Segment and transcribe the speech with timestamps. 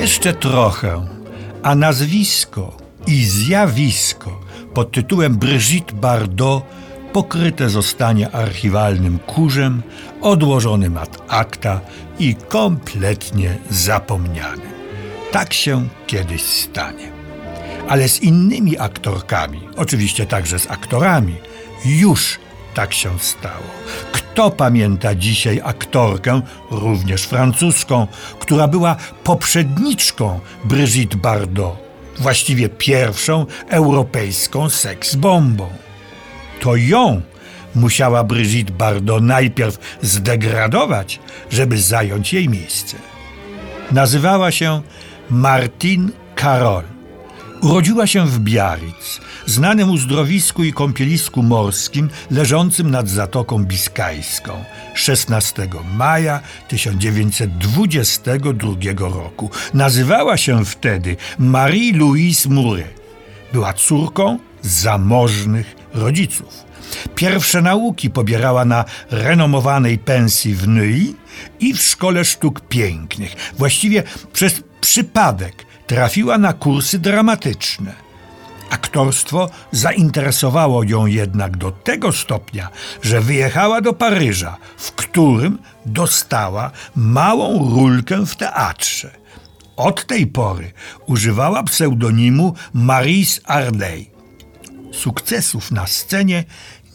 [0.00, 1.06] Jeszcze trochę,
[1.62, 4.40] a nazwisko i zjawisko
[4.74, 6.62] pod tytułem Brigitte Bardot
[7.12, 9.82] pokryte zostanie archiwalnym kurzem,
[10.20, 11.80] odłożonym ad acta
[12.18, 14.70] i kompletnie zapomnianym.
[15.32, 17.12] Tak się kiedyś stanie.
[17.88, 21.34] Ale z innymi aktorkami, oczywiście także z aktorami,
[21.84, 22.38] już
[22.74, 23.70] tak się stało.
[24.12, 28.06] Kto pamięta dzisiaj aktorkę, również francuską,
[28.38, 31.76] która była poprzedniczką Brigitte Bardot,
[32.18, 35.68] właściwie pierwszą europejską seksbombą?
[36.60, 37.22] To ją
[37.74, 42.96] musiała Brigitte Bardot najpierw zdegradować, żeby zająć jej miejsce.
[43.92, 44.82] Nazywała się
[45.30, 46.08] Martine
[46.40, 46.99] Carol.
[47.62, 56.40] Urodziła się w Biarritz, znanym uzdrowisku i kąpielisku morskim leżącym nad Zatoką Biskajską 16 maja
[56.68, 59.50] 1922 roku.
[59.74, 63.00] Nazywała się wtedy Marie-Louise Mouret.
[63.52, 66.64] Była córką zamożnych rodziców.
[67.14, 71.14] Pierwsze nauki pobierała na renomowanej pensji w Nui
[71.60, 73.36] i w Szkole Sztuk Pięknych.
[73.58, 77.94] Właściwie przez przypadek trafiła na kursy dramatyczne.
[78.70, 82.68] Aktorstwo zainteresowało ją jednak do tego stopnia,
[83.02, 89.10] że wyjechała do Paryża, w którym dostała małą rulkę w teatrze.
[89.76, 90.72] Od tej pory
[91.06, 94.10] używała pseudonimu Marise Ardey.
[94.92, 96.44] Sukcesów na scenie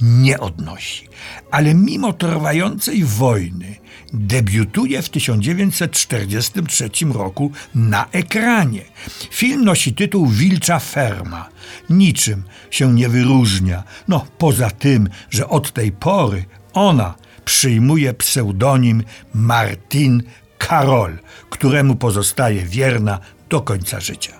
[0.00, 1.08] nie odnosi,
[1.50, 3.83] ale mimo trwającej wojny
[4.14, 8.82] debiutuje w 1943 roku na ekranie.
[9.30, 11.48] Film nosi tytuł Wilcza Ferma.
[11.90, 17.14] Niczym się nie wyróżnia, no poza tym, że od tej pory ona
[17.44, 19.02] przyjmuje pseudonim
[19.34, 20.22] Martin
[20.58, 21.18] Karol,
[21.50, 24.32] któremu pozostaje wierna do końca życia.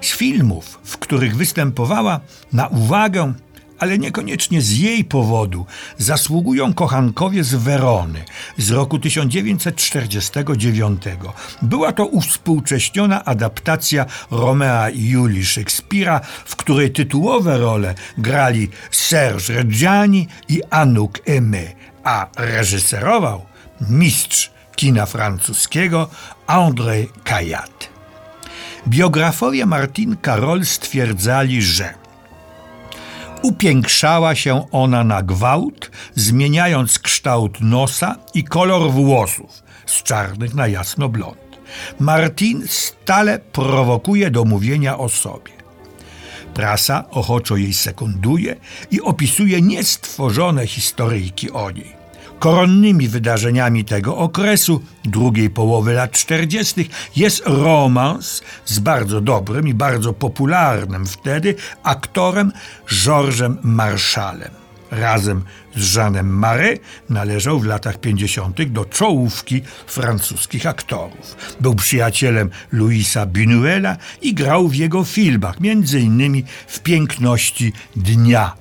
[0.00, 2.20] Z filmów, w których występowała,
[2.52, 3.32] na uwagę
[3.78, 5.66] ale niekoniecznie z jej powodu
[5.98, 8.24] zasługują kochankowie z Werony
[8.58, 11.02] z roku 1949.
[11.62, 20.28] Była to uwspółcześniona adaptacja Romea i Julii Szekspira, w której tytułowe role grali Serge Reggiani
[20.48, 21.66] i Anouk Aimé,
[22.04, 23.46] a reżyserował
[23.80, 26.08] mistrz kina francuskiego
[26.46, 27.88] André Caillat.
[28.88, 32.05] Biografowie Martin Carol stwierdzali, że
[33.46, 41.08] Upiększała się ona na gwałt, zmieniając kształt nosa i kolor włosów z czarnych na jasno
[41.08, 41.58] blond.
[42.00, 45.52] Martin stale prowokuje do mówienia o sobie.
[46.54, 48.56] Prasa ochoczo jej sekunduje
[48.90, 51.95] i opisuje niestworzone historyjki o niej.
[52.38, 60.12] Koronnymi wydarzeniami tego okresu, drugiej połowy lat 40., jest romans z bardzo dobrym i bardzo
[60.12, 62.52] popularnym wtedy aktorem
[63.04, 64.50] Georgesem Marszalem.
[64.90, 65.42] Razem
[65.76, 66.80] z Jeanem Marais
[67.10, 68.62] należał w latach 50.
[68.62, 71.56] do czołówki francuskich aktorów.
[71.60, 75.56] Był przyjacielem Louisa Buñuela i grał w jego filmach,
[75.92, 78.56] innymi w Piękności Dnia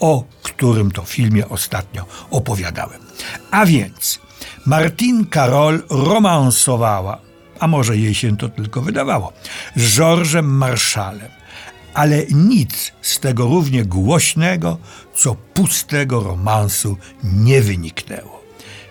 [0.00, 3.07] o którym to filmie ostatnio opowiadałem.
[3.50, 4.20] A więc
[4.66, 7.18] Martin Carol romansowała,
[7.60, 9.32] a może jej się to tylko wydawało,
[9.76, 11.30] z Georgesem Marszalem,
[11.94, 14.78] ale nic z tego równie głośnego,
[15.14, 18.42] co pustego romansu nie wyniknęło.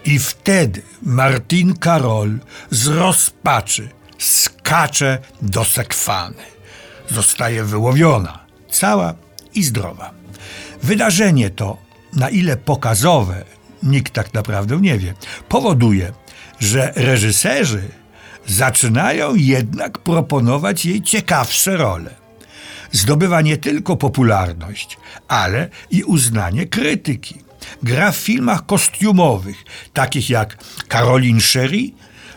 [0.06, 2.40] I wtedy Martin Carol
[2.72, 6.44] z rozpaczy skacze do sekwany.
[7.10, 9.14] Zostaje wyłowiona, cała
[9.54, 10.12] i zdrowa.
[10.84, 11.78] Wydarzenie to,
[12.14, 13.46] na ile pokazowe,
[13.84, 15.14] nikt tak naprawdę nie wie,
[15.50, 16.12] powoduje,
[16.60, 17.84] że reżyserzy
[18.46, 22.16] zaczynają jednak proponować jej ciekawsze role.
[22.92, 24.98] Zdobywa nie tylko popularność,
[25.28, 27.36] ale i uznanie krytyki.
[27.84, 29.64] Gra w filmach kostiumowych,
[29.94, 30.58] takich jak
[30.90, 31.92] Caroline Sherry,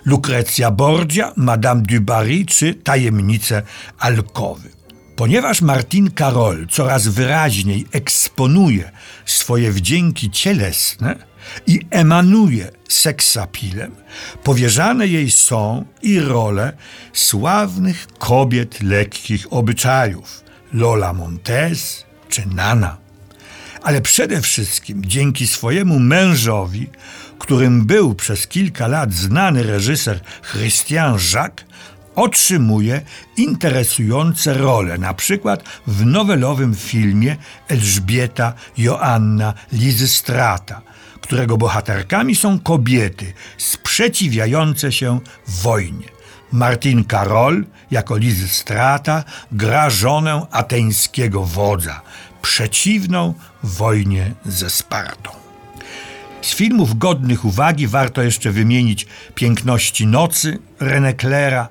[0.04, 3.62] Lucrezia Borgia, Madame du Barry czy Tajemnice
[3.98, 4.70] Alkowy.
[5.16, 8.92] Ponieważ Martin Carol coraz wyraźniej eksponuje
[9.26, 11.29] swoje wdzięki cielesne,
[11.66, 13.94] i emanuje seksapilem,
[14.44, 16.72] powierzane jej są i role
[17.12, 22.96] sławnych kobiet lekkich obyczajów Lola Montez czy Nana.
[23.82, 26.86] Ale przede wszystkim dzięki swojemu mężowi,
[27.38, 30.20] którym był przez kilka lat znany reżyser
[30.52, 31.70] Christian Jacques,
[32.14, 33.00] otrzymuje
[33.36, 37.36] interesujące role, na przykład w nowelowym filmie
[37.68, 40.82] Elżbieta Joanna Lizystrata,
[41.30, 46.08] którego bohaterkami są kobiety sprzeciwiające się wojnie.
[46.52, 52.00] Martin Karol jako Lizystrata gra żonę ateńskiego wodza,
[52.42, 55.30] przeciwną wojnie ze Spartą.
[56.42, 61.68] Z filmów godnych uwagi warto jeszcze wymienić Piękności nocy René Claira,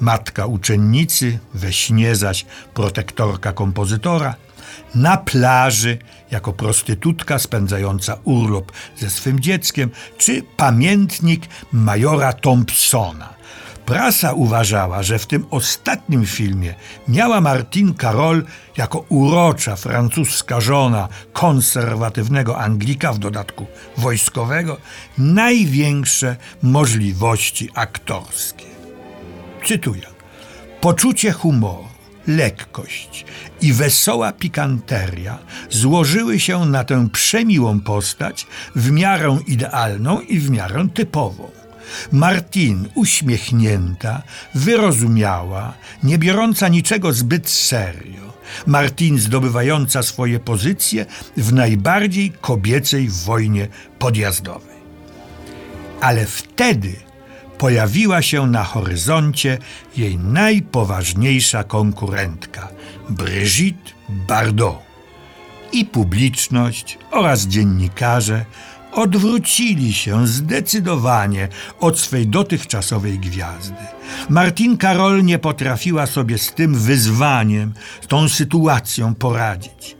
[0.00, 4.34] Matka uczennicy, we śnie zaś protektorka kompozytora,
[4.94, 5.98] na plaży
[6.30, 13.36] jako prostytutka spędzająca urlop ze swym dzieckiem, czy pamiętnik majora Thompsona.
[13.86, 16.74] Prasa uważała, że w tym ostatnim filmie
[17.08, 18.44] miała Martine Carol
[18.76, 23.66] jako urocza francuska żona konserwatywnego Anglika, w dodatku
[23.96, 24.76] wojskowego,
[25.18, 28.64] największe możliwości aktorskie.
[29.64, 30.06] Cytuję:
[30.80, 31.85] Poczucie humoru,
[32.26, 33.24] lekkość
[33.60, 35.38] i wesoła pikanteria
[35.70, 38.46] złożyły się na tę przemiłą postać
[38.76, 41.50] w miarę idealną i w miarę typową.
[42.12, 44.22] Martin uśmiechnięta,
[44.54, 48.26] wyrozumiała, nie biorąca niczego zbyt serio.
[48.66, 51.06] Martin zdobywająca swoje pozycje
[51.36, 53.68] w najbardziej kobiecej wojnie
[53.98, 54.76] podjazdowej.
[56.00, 57.05] Ale wtedy
[57.58, 59.58] pojawiła się na horyzoncie
[59.96, 62.68] jej najpoważniejsza konkurentka
[63.08, 64.78] Brigitte Bardot.
[65.72, 68.44] I publiczność oraz dziennikarze
[68.92, 71.48] odwrócili się zdecydowanie
[71.80, 73.82] od swej dotychczasowej gwiazdy.
[74.28, 79.95] Martin Karol nie potrafiła sobie z tym wyzwaniem, z tą sytuacją poradzić.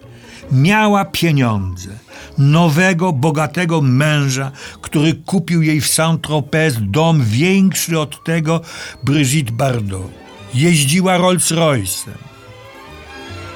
[0.53, 1.91] Miała pieniądze,
[2.39, 4.51] nowego, bogatego męża,
[4.83, 8.61] który kupił jej w Saint-Tropez dom większy od tego
[9.03, 10.11] Brigitte Bardot.
[10.55, 12.19] Jeździła Rolls-Royce'em.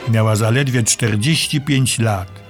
[0.09, 2.41] Miała zaledwie 45 lat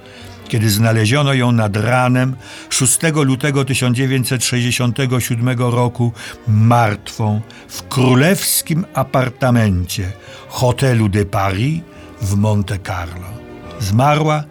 [0.51, 2.35] kiedy znaleziono ją nad ranem
[2.69, 6.11] 6 lutego 1967 roku
[6.47, 10.11] martwą w królewskim apartamencie
[10.49, 11.81] hotelu de Paris
[12.21, 13.40] w Monte Carlo.
[13.81, 14.43] Zmarła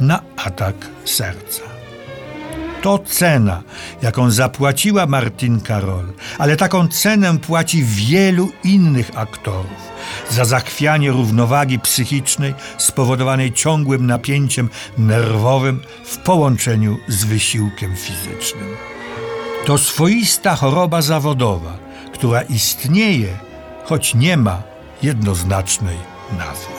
[0.00, 0.74] na atak
[1.04, 1.62] serca.
[2.82, 3.62] To cena,
[4.02, 9.88] jaką zapłaciła Martin Karol, ale taką cenę płaci wielu innych aktorów
[10.30, 18.76] za zachwianie równowagi psychicznej spowodowanej ciągłym napięciem nerwowym w połączeniu z wysiłkiem fizycznym.
[19.66, 21.78] To swoista choroba zawodowa,
[22.12, 23.38] która istnieje,
[23.84, 24.62] choć nie ma
[25.02, 25.96] jednoznacznej
[26.38, 26.77] nazwy.